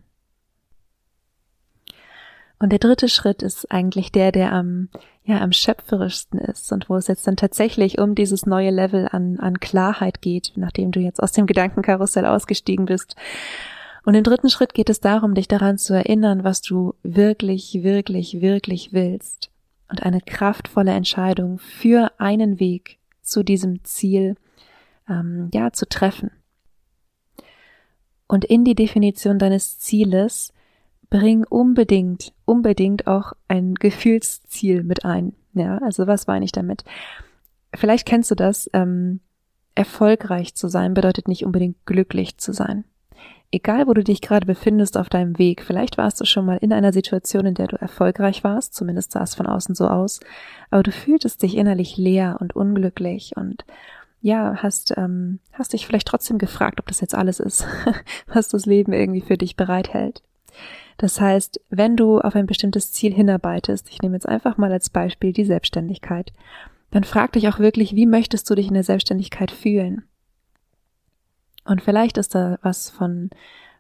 Und 2.59 2.73
der 2.73 2.79
dritte 2.79 3.09
Schritt 3.09 3.43
ist 3.43 3.73
eigentlich 3.73 4.13
der, 4.13 4.31
der 4.31 4.53
am, 4.53 4.91
ja, 5.25 5.41
am 5.41 5.53
schöpferischsten 5.53 6.39
ist 6.39 6.73
und 6.73 6.91
wo 6.91 6.97
es 6.97 7.07
jetzt 7.07 7.27
dann 7.27 7.37
tatsächlich 7.39 8.01
um 8.01 8.15
dieses 8.15 8.45
neue 8.45 8.69
Level 8.69 9.09
an, 9.11 9.41
an 9.41 9.61
Klarheit 9.61 10.21
geht, 10.21 10.53
nachdem 10.57 10.91
du 10.91 11.01
jetzt 11.01 11.23
aus 11.23 11.33
dem 11.33 11.47
Gedankenkarussell 11.47 12.27
ausgestiegen 12.27 12.85
bist. 12.85 13.17
Und 14.05 14.13
im 14.13 14.25
dritten 14.25 14.51
Schritt 14.51 14.75
geht 14.75 14.91
es 14.91 15.01
darum, 15.01 15.35
dich 15.35 15.49
daran 15.49 15.79
zu 15.79 15.95
erinnern, 15.95 16.45
was 16.45 16.61
du 16.61 16.93
wirklich, 17.03 17.83
wirklich, 17.83 18.43
wirklich 18.43 18.93
willst 18.93 19.51
und 19.89 20.03
eine 20.03 20.21
kraftvolle 20.21 20.93
Entscheidung 20.93 21.59
für 21.59 22.13
einen 22.19 22.61
Weg 22.61 22.99
zu 23.23 23.43
diesem 23.43 23.85
Ziel, 23.85 24.37
ähm, 25.09 25.51
ja, 25.53 25.73
zu 25.73 25.89
treffen. 25.89 26.31
Und 28.27 28.45
in 28.45 28.65
die 28.65 28.75
Definition 28.75 29.39
deines 29.39 29.79
Zieles 29.79 30.53
bring 31.11 31.45
unbedingt, 31.45 32.33
unbedingt 32.45 33.07
auch 33.07 33.33
ein 33.49 33.75
Gefühlsziel 33.75 34.83
mit 34.83 35.05
ein. 35.05 35.35
Ja, 35.55 35.79
also 35.79 36.07
was 36.07 36.27
meine 36.27 36.45
ich 36.45 36.53
damit? 36.53 36.85
Vielleicht 37.75 38.07
kennst 38.07 38.31
du 38.31 38.35
das, 38.35 38.71
ähm, 38.73 39.21
erfolgreich 39.75 40.55
zu 40.55 40.69
sein 40.69 40.95
bedeutet 40.95 41.29
nicht 41.29 41.45
unbedingt 41.45 41.85
glücklich 41.87 42.39
zu 42.39 42.53
sein. 42.53 42.85
Egal, 43.55 43.87
wo 43.87 43.93
du 43.93 44.03
dich 44.03 44.23
gerade 44.23 44.47
befindest 44.47 44.97
auf 44.97 45.11
deinem 45.11 45.39
Weg, 45.39 45.63
vielleicht 45.63 45.99
warst 45.99 46.19
du 46.19 46.25
schon 46.25 46.47
mal 46.47 46.57
in 46.57 46.73
einer 46.73 46.93
Situation, 46.93 47.45
in 47.45 47.55
der 47.55 47.67
du 47.67 47.77
erfolgreich 47.77 48.43
warst, 48.45 48.75
zumindest 48.75 49.13
sah 49.13 49.23
es 49.23 49.35
von 49.35 49.47
außen 49.47 49.75
so 49.75 49.89
aus, 49.89 50.21
aber 50.71 50.83
du 50.83 50.91
fühltest 50.91 51.43
dich 51.43 51.59
innerlich 51.59 51.99
leer 51.99 52.39
und 52.41 52.57
unglücklich 52.57 53.37
und 53.37 53.67
ja, 54.23 54.57
hast, 54.63 54.95
ähm, 54.97 55.39
hast 55.53 55.75
dich 55.75 55.87
vielleicht 55.87 56.09
trotzdem 56.09 56.39
gefragt, 56.39 56.81
ob 56.81 56.87
das 56.87 57.03
jetzt 57.03 57.15
alles 57.15 57.41
ist, 57.41 57.67
was 58.27 58.49
das 58.49 58.65
Leben 58.65 58.95
irgendwie 58.95 59.21
für 59.21 59.37
dich 59.37 59.55
bereithält. 59.55 60.23
Das 60.97 61.21
heißt, 61.21 61.61
wenn 61.69 61.97
du 61.97 62.21
auf 62.21 62.35
ein 62.35 62.47
bestimmtes 62.47 62.91
Ziel 62.93 63.13
hinarbeitest, 63.13 63.91
ich 63.91 64.01
nehme 64.01 64.15
jetzt 64.15 64.29
einfach 64.29 64.57
mal 64.57 64.73
als 64.73 64.89
Beispiel 64.89 65.35
die 65.35 65.45
Selbstständigkeit, 65.45 66.33
dann 66.91 67.05
frag 67.05 67.33
dich 67.33 67.49
auch 67.49 67.59
wirklich, 67.59 67.97
wie 67.97 68.07
möchtest 68.07 68.49
du 68.49 68.55
dich 68.55 68.69
in 68.69 68.75
der 68.75 68.85
Selbstständigkeit 68.85 69.51
fühlen? 69.51 70.05
Und 71.65 71.83
vielleicht 71.83 72.19
ist 72.19 72.35
da 72.35 72.59
was 72.63 72.91
von 72.91 73.31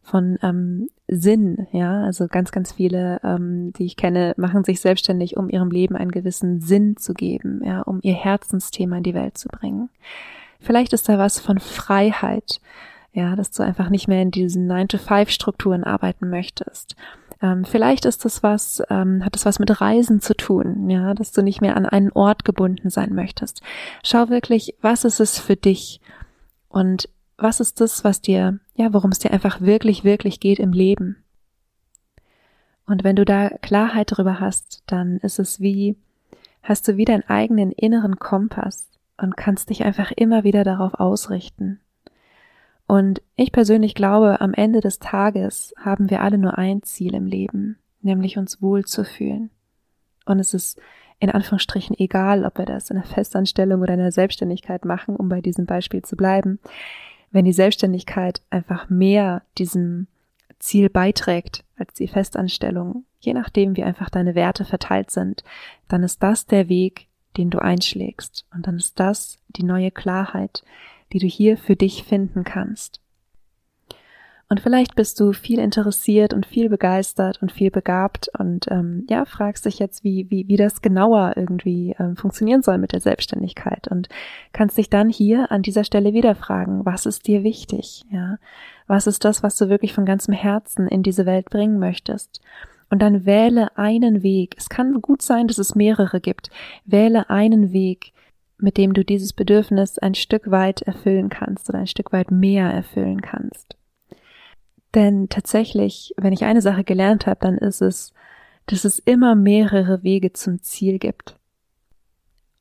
von 0.02 0.38
ähm, 0.42 0.88
Sinn, 1.06 1.66
ja, 1.70 2.02
also 2.02 2.26
ganz, 2.26 2.50
ganz 2.50 2.72
viele, 2.72 3.20
ähm, 3.22 3.72
die 3.74 3.84
ich 3.84 3.96
kenne, 3.96 4.34
machen 4.36 4.64
sich 4.64 4.80
selbstständig, 4.80 5.36
um 5.36 5.48
ihrem 5.48 5.70
Leben 5.70 5.96
einen 5.96 6.10
gewissen 6.10 6.60
Sinn 6.60 6.96
zu 6.96 7.14
geben, 7.14 7.62
ja, 7.64 7.82
um 7.82 8.00
ihr 8.02 8.14
Herzensthema 8.14 8.96
in 8.96 9.04
die 9.04 9.14
Welt 9.14 9.38
zu 9.38 9.48
bringen. 9.48 9.90
Vielleicht 10.60 10.92
ist 10.92 11.08
da 11.08 11.18
was 11.18 11.40
von 11.40 11.58
Freiheit, 11.58 12.60
ja, 13.12 13.36
dass 13.36 13.50
du 13.50 13.62
einfach 13.62 13.90
nicht 13.90 14.08
mehr 14.08 14.22
in 14.22 14.30
diesen 14.30 14.70
9-to-5-Strukturen 14.70 15.84
arbeiten 15.84 16.30
möchtest. 16.30 16.96
Ähm, 17.40 17.64
vielleicht 17.64 18.04
ist 18.04 18.24
das 18.24 18.42
was, 18.42 18.82
ähm, 18.88 19.24
hat 19.24 19.36
es 19.36 19.44
was 19.44 19.58
mit 19.58 19.80
Reisen 19.80 20.20
zu 20.20 20.34
tun, 20.34 20.88
ja, 20.88 21.14
dass 21.14 21.32
du 21.32 21.42
nicht 21.42 21.60
mehr 21.60 21.76
an 21.76 21.86
einen 21.86 22.10
Ort 22.12 22.44
gebunden 22.44 22.90
sein 22.90 23.14
möchtest. 23.14 23.62
Schau 24.04 24.30
wirklich, 24.30 24.76
was 24.80 25.04
ist 25.04 25.20
es 25.20 25.38
für 25.38 25.56
dich 25.56 26.00
und 26.68 27.08
was 27.42 27.60
ist 27.60 27.80
das, 27.80 28.04
was 28.04 28.20
dir, 28.20 28.58
ja, 28.74 28.92
worum 28.92 29.10
es 29.10 29.18
dir 29.18 29.32
einfach 29.32 29.60
wirklich, 29.60 30.04
wirklich 30.04 30.40
geht 30.40 30.58
im 30.58 30.72
Leben. 30.72 31.16
Und 32.86 33.04
wenn 33.04 33.16
du 33.16 33.24
da 33.24 33.48
Klarheit 33.48 34.12
darüber 34.12 34.40
hast, 34.40 34.82
dann 34.86 35.18
ist 35.18 35.38
es 35.38 35.60
wie, 35.60 35.96
hast 36.62 36.88
du 36.88 36.96
wie 36.96 37.04
deinen 37.04 37.28
eigenen 37.28 37.72
inneren 37.72 38.18
Kompass 38.18 38.90
und 39.16 39.36
kannst 39.36 39.70
dich 39.70 39.84
einfach 39.84 40.10
immer 40.12 40.44
wieder 40.44 40.64
darauf 40.64 40.94
ausrichten. 40.94 41.80
Und 42.86 43.22
ich 43.36 43.52
persönlich 43.52 43.94
glaube, 43.94 44.40
am 44.40 44.52
Ende 44.52 44.80
des 44.80 44.98
Tages 44.98 45.74
haben 45.78 46.10
wir 46.10 46.20
alle 46.20 46.38
nur 46.38 46.58
ein 46.58 46.82
Ziel 46.82 47.14
im 47.14 47.26
Leben, 47.26 47.78
nämlich 48.02 48.36
uns 48.36 48.60
wohl 48.60 48.84
zu 48.84 49.04
fühlen. 49.04 49.50
Und 50.26 50.38
es 50.40 50.52
ist 50.52 50.80
in 51.18 51.30
Anführungsstrichen 51.30 51.96
egal, 51.98 52.44
ob 52.44 52.58
wir 52.58 52.66
das 52.66 52.90
in 52.90 52.96
einer 52.96 53.06
Festanstellung 53.06 53.80
oder 53.80 53.94
in 53.94 54.00
einer 54.00 54.12
Selbstständigkeit 54.12 54.84
machen, 54.84 55.14
um 55.16 55.28
bei 55.28 55.40
diesem 55.40 55.66
Beispiel 55.66 56.02
zu 56.02 56.16
bleiben. 56.16 56.58
Wenn 57.32 57.46
die 57.46 57.52
Selbstständigkeit 57.52 58.42
einfach 58.50 58.88
mehr 58.88 59.42
diesem 59.58 60.06
Ziel 60.58 60.90
beiträgt 60.90 61.64
als 61.76 61.94
die 61.94 62.06
Festanstellung, 62.06 63.04
je 63.20 63.32
nachdem, 63.34 63.76
wie 63.76 63.82
einfach 63.82 64.10
deine 64.10 64.34
Werte 64.34 64.64
verteilt 64.64 65.10
sind, 65.10 65.42
dann 65.88 66.02
ist 66.02 66.22
das 66.22 66.46
der 66.46 66.68
Weg, 66.68 67.08
den 67.36 67.50
du 67.50 67.58
einschlägst. 67.58 68.46
Und 68.54 68.66
dann 68.66 68.76
ist 68.76 69.00
das 69.00 69.38
die 69.48 69.64
neue 69.64 69.90
Klarheit, 69.90 70.62
die 71.12 71.18
du 71.18 71.26
hier 71.26 71.56
für 71.56 71.74
dich 71.74 72.04
finden 72.04 72.44
kannst. 72.44 73.01
Und 74.52 74.60
vielleicht 74.60 74.96
bist 74.96 75.18
du 75.18 75.32
viel 75.32 75.58
interessiert 75.58 76.34
und 76.34 76.44
viel 76.44 76.68
begeistert 76.68 77.40
und 77.40 77.50
viel 77.50 77.70
begabt 77.70 78.28
und 78.38 78.66
ähm, 78.70 79.06
ja, 79.08 79.24
fragst 79.24 79.64
dich 79.64 79.78
jetzt, 79.78 80.04
wie, 80.04 80.26
wie, 80.28 80.46
wie 80.46 80.58
das 80.58 80.82
genauer 80.82 81.32
irgendwie 81.36 81.96
ähm, 81.98 82.16
funktionieren 82.16 82.60
soll 82.60 82.76
mit 82.76 82.92
der 82.92 83.00
Selbstständigkeit 83.00 83.88
und 83.88 84.10
kannst 84.52 84.76
dich 84.76 84.90
dann 84.90 85.08
hier 85.08 85.50
an 85.50 85.62
dieser 85.62 85.84
Stelle 85.84 86.12
wieder 86.12 86.34
fragen, 86.34 86.84
was 86.84 87.06
ist 87.06 87.26
dir 87.28 87.44
wichtig? 87.44 88.04
Ja, 88.10 88.36
was 88.86 89.06
ist 89.06 89.24
das, 89.24 89.42
was 89.42 89.56
du 89.56 89.70
wirklich 89.70 89.94
von 89.94 90.04
ganzem 90.04 90.34
Herzen 90.34 90.86
in 90.86 91.02
diese 91.02 91.24
Welt 91.24 91.48
bringen 91.48 91.78
möchtest? 91.78 92.42
Und 92.90 93.00
dann 93.00 93.24
wähle 93.24 93.74
einen 93.78 94.22
Weg. 94.22 94.54
Es 94.58 94.68
kann 94.68 95.00
gut 95.00 95.22
sein, 95.22 95.48
dass 95.48 95.56
es 95.56 95.74
mehrere 95.74 96.20
gibt. 96.20 96.50
Wähle 96.84 97.30
einen 97.30 97.72
Weg, 97.72 98.12
mit 98.58 98.76
dem 98.76 98.92
du 98.92 99.02
dieses 99.02 99.32
Bedürfnis 99.32 99.98
ein 99.98 100.14
Stück 100.14 100.50
weit 100.50 100.82
erfüllen 100.82 101.30
kannst 101.30 101.70
oder 101.70 101.78
ein 101.78 101.86
Stück 101.86 102.12
weit 102.12 102.30
mehr 102.30 102.70
erfüllen 102.70 103.22
kannst. 103.22 103.78
Denn 104.94 105.28
tatsächlich, 105.28 106.12
wenn 106.16 106.32
ich 106.32 106.44
eine 106.44 106.60
Sache 106.60 106.84
gelernt 106.84 107.26
habe, 107.26 107.40
dann 107.40 107.58
ist 107.58 107.80
es, 107.80 108.12
dass 108.66 108.84
es 108.84 108.98
immer 108.98 109.34
mehrere 109.34 110.02
Wege 110.02 110.32
zum 110.32 110.62
Ziel 110.62 110.98
gibt. 110.98 111.36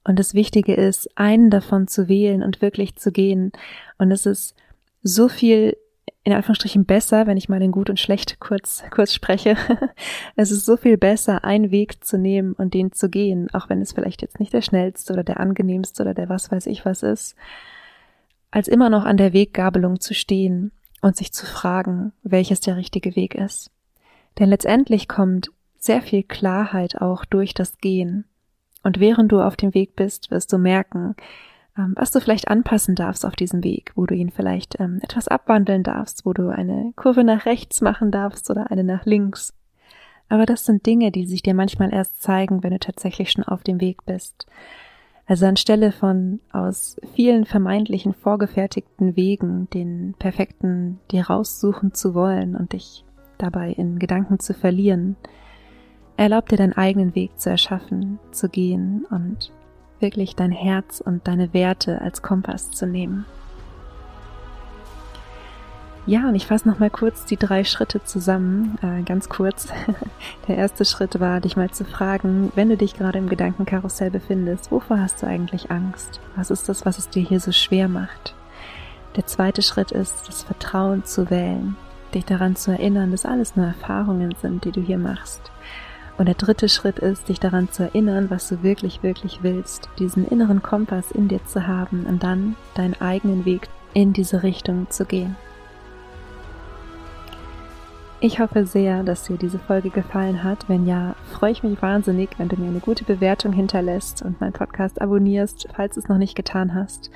Und 0.04 0.18
das 0.18 0.34
Wichtige 0.34 0.74
ist, 0.74 1.10
einen 1.16 1.50
davon 1.50 1.88
zu 1.88 2.08
wählen 2.08 2.42
und 2.42 2.62
wirklich 2.62 2.96
zu 2.96 3.12
gehen. 3.12 3.52
Und 3.98 4.12
es 4.12 4.26
ist 4.26 4.56
so 5.04 5.30
viel 5.30 5.78
in 6.24 6.34
Anführungsstrichen 6.34 6.86
besser, 6.86 7.26
wenn 7.26 7.38
ich 7.38 7.50
mal 7.50 7.62
in 7.62 7.72
gut 7.72 7.90
und 7.90 8.00
schlecht 8.00 8.40
kurz, 8.40 8.84
kurz 8.92 9.14
spreche. 9.14 9.56
es 10.36 10.52
ist 10.52 10.66
so 10.66 10.78
viel 10.78 10.98
besser, 10.98 11.44
einen 11.44 11.72
Weg 11.72 12.06
zu 12.06 12.18
nehmen 12.18 12.54
und 12.54 12.76
den 12.76 12.92
zu 12.92 13.10
gehen, 13.10 13.50
auch 13.54 13.70
wenn 13.70 13.82
es 13.82 13.94
vielleicht 13.94 14.22
jetzt 14.22 14.40
nicht 14.40 14.54
der 14.54 14.62
schnellste 14.62 15.14
oder 15.14 15.24
der 15.24 15.40
angenehmste 15.40 16.04
oder 16.04 16.14
der 16.14 16.30
was 16.30 16.52
weiß 16.52 16.68
ich 16.68 16.86
was 16.86 17.02
ist, 17.02 17.36
als 18.52 18.68
immer 18.68 18.90
noch 18.92 19.04
an 19.04 19.18
der 19.18 19.34
Weggabelung 19.34 20.00
zu 20.00 20.14
stehen 20.14 20.72
und 21.02 21.18
sich 21.18 21.34
zu 21.34 21.46
fragen, 21.46 22.14
welches 22.24 22.60
der 22.60 22.78
richtige 22.78 23.16
Weg 23.16 23.36
ist. 23.36 23.72
Denn 24.40 24.50
letztendlich 24.50 25.08
kommt 25.08 25.52
sehr 25.78 26.02
viel 26.02 26.24
Klarheit 26.24 27.02
auch 27.02 27.26
durch 27.26 27.54
das 27.54 27.78
Gehen. 27.80 28.26
Und 28.84 29.00
während 29.00 29.32
du 29.32 29.42
auf 29.42 29.56
dem 29.56 29.74
Weg 29.74 29.96
bist, 29.96 30.32
wirst 30.32 30.54
du 30.54 30.58
merken, 30.58 31.16
ähm, 31.78 31.94
was 31.98 32.12
du 32.12 32.20
vielleicht 32.20 32.48
anpassen 32.48 32.96
darfst 32.96 33.26
auf 33.26 33.36
diesem 33.36 33.64
Weg, 33.64 33.92
wo 33.96 34.06
du 34.06 34.16
ihn 34.16 34.30
vielleicht 34.30 34.80
ähm, 34.80 35.00
etwas 35.02 35.28
abwandeln 35.28 35.84
darfst, 35.84 36.26
wo 36.26 36.34
du 36.34 36.50
eine 36.50 36.94
Kurve 36.96 37.24
nach 37.24 37.46
rechts 37.46 37.82
machen 37.82 38.12
darfst 38.12 38.50
oder 38.50 38.72
eine 38.72 38.84
nach 38.84 39.06
links. 39.06 39.54
Aber 40.30 40.46
das 40.46 40.66
sind 40.66 40.86
Dinge, 40.86 41.12
die 41.12 41.26
sich 41.26 41.44
dir 41.44 41.54
manchmal 41.54 41.94
erst 41.94 42.22
zeigen, 42.22 42.64
wenn 42.64 42.72
du 42.72 42.80
tatsächlich 42.80 43.32
schon 43.32 43.44
auf 43.44 43.64
dem 43.64 43.82
Weg 43.82 44.06
bist. 44.06 44.46
Also 45.32 45.46
anstelle 45.46 45.94
von 45.94 46.42
aus 46.52 46.98
vielen 47.16 47.46
vermeintlichen 47.46 48.14
vorgefertigten 48.14 49.16
Wegen 49.16 49.70
den 49.70 50.14
perfekten 50.20 51.00
dir 51.10 51.28
raussuchen 51.28 51.94
zu 51.94 52.14
wollen 52.14 52.54
und 52.54 52.74
dich 52.74 53.06
dabei 53.38 53.72
in 53.72 53.98
Gedanken 53.98 54.42
zu 54.42 54.54
verlieren, 54.54 55.16
erlaub 56.18 56.50
dir 56.50 56.58
deinen 56.58 56.74
eigenen 56.74 57.16
Weg 57.16 57.40
zu 57.40 57.50
erschaffen, 57.50 58.20
zu 58.32 58.50
gehen 58.50 59.06
und 59.10 59.54
wirklich 60.02 60.36
dein 60.36 60.52
Herz 60.52 61.00
und 61.00 61.26
deine 61.30 61.54
Werte 61.54 62.02
als 62.02 62.22
Kompass 62.22 62.72
zu 62.72 62.86
nehmen. 62.86 63.24
Ja, 66.08 66.28
und 66.28 66.34
ich 66.34 66.48
fasse 66.48 66.68
noch 66.68 66.80
mal 66.80 66.90
kurz 66.90 67.26
die 67.26 67.38
drei 67.38 67.64
Schritte 67.64 68.04
zusammen, 68.04 68.78
äh, 68.82 69.04
ganz 69.04 69.30
kurz. 69.30 69.68
Der 70.48 70.58
erste 70.58 70.84
Schritt 70.84 71.20
war, 71.20 71.42
dich 71.42 71.56
mal 71.56 71.70
zu 71.70 71.86
fragen, 71.86 72.52
wenn 72.56 72.70
du 72.70 72.78
dich 72.78 72.96
gerade 72.96 73.20
im 73.20 73.30
Gedankenkarussell 73.30 74.10
befindest, 74.10 74.72
wovor 74.72 75.00
hast 75.00 75.22
du 75.22 75.28
eigentlich 75.28 75.70
Angst? 75.70 76.20
Was 76.36 76.50
ist 76.50 76.68
das, 76.70 76.88
was 76.88 76.98
es 76.98 77.10
dir 77.10 77.24
hier 77.24 77.40
so 77.40 77.52
schwer 77.52 77.88
macht? 77.88 78.34
Der 79.16 79.28
zweite 79.28 79.62
Schritt 79.62 79.92
ist, 79.92 80.28
das 80.28 80.42
Vertrauen 80.44 81.04
zu 81.04 81.30
wählen, 81.30 81.76
dich 82.16 82.26
daran 82.26 82.56
zu 82.56 82.72
erinnern, 82.72 83.12
dass 83.12 83.26
alles 83.26 83.56
nur 83.56 83.68
Erfahrungen 83.68 84.34
sind, 84.42 84.66
die 84.66 84.72
du 84.72 84.82
hier 84.82 84.98
machst. 84.98 85.52
Und 86.18 86.26
der 86.26 86.36
dritte 86.36 86.68
Schritt 86.68 86.98
ist, 86.98 87.30
dich 87.30 87.40
daran 87.40 87.70
zu 87.72 87.84
erinnern, 87.84 88.30
was 88.30 88.48
du 88.50 88.64
wirklich, 88.64 89.04
wirklich 89.04 89.40
willst, 89.44 89.90
diesen 90.00 90.28
inneren 90.28 90.64
Kompass 90.64 91.12
in 91.12 91.28
dir 91.28 91.46
zu 91.46 91.68
haben 91.68 92.06
und 92.08 92.24
dann 92.24 92.56
deinen 92.74 93.00
eigenen 93.00 93.46
Weg 93.46 93.70
in 93.94 94.14
diese 94.14 94.42
Richtung 94.42 94.90
zu 94.90 95.06
gehen. 95.06 95.36
Ich 98.24 98.40
hoffe 98.40 98.68
sehr, 98.68 99.02
dass 99.02 99.24
dir 99.24 99.36
diese 99.36 99.58
Folge 99.58 99.90
gefallen 99.90 100.44
hat. 100.44 100.70
Wenn 100.70 100.86
ja, 100.86 101.16
freue 101.32 101.54
ich 101.54 101.64
mich 101.64 101.82
wahnsinnig, 101.82 102.30
wenn 102.38 102.50
du 102.50 102.56
mir 102.56 102.68
eine 102.68 102.80
gute 102.80 103.04
Bewertung 103.04 103.52
hinterlässt 103.52 104.22
und 104.22 104.40
meinen 104.40 104.54
Podcast 104.54 105.02
abonnierst, 105.02 105.70
falls 105.76 105.96
du 105.96 106.02
es 106.02 106.08
noch 106.08 106.20
nicht 106.20 106.36
getan 106.36 106.76
hast. 106.76 107.10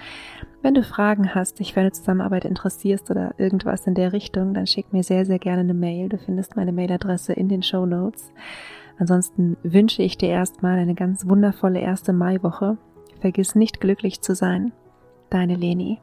Wenn 0.64 0.74
du 0.74 0.82
Fragen 0.82 1.36
hast, 1.36 1.60
dich 1.60 1.76
für 1.76 1.82
eine 1.82 1.92
Zusammenarbeit 1.92 2.44
interessierst 2.44 3.12
oder 3.12 3.36
irgendwas 3.38 3.86
in 3.86 3.94
der 3.94 4.14
Richtung, 4.14 4.56
dann 4.56 4.66
schick 4.66 4.94
mir 4.94 5.04
sehr, 5.04 5.28
sehr 5.28 5.38
gerne 5.38 5.60
eine 5.60 5.76
Mail. 5.76 6.10
Du 6.10 6.18
findest 6.18 6.56
meine 6.56 6.72
Mailadresse 6.72 7.34
in 7.34 7.50
den 7.50 7.62
Show 7.62 7.86
Notes. 7.86 8.32
Ansonsten 8.98 9.58
wünsche 9.62 10.02
ich 10.02 10.18
dir 10.18 10.30
erstmal 10.30 10.80
eine 10.80 10.96
ganz 10.96 11.28
wundervolle 11.28 11.82
erste 11.82 12.14
Maiwoche. 12.14 12.80
Vergiss 13.22 13.54
nicht 13.54 13.80
glücklich 13.80 14.22
zu 14.22 14.34
sein. 14.34 14.72
Deine 15.30 15.54
Leni. 15.54 16.00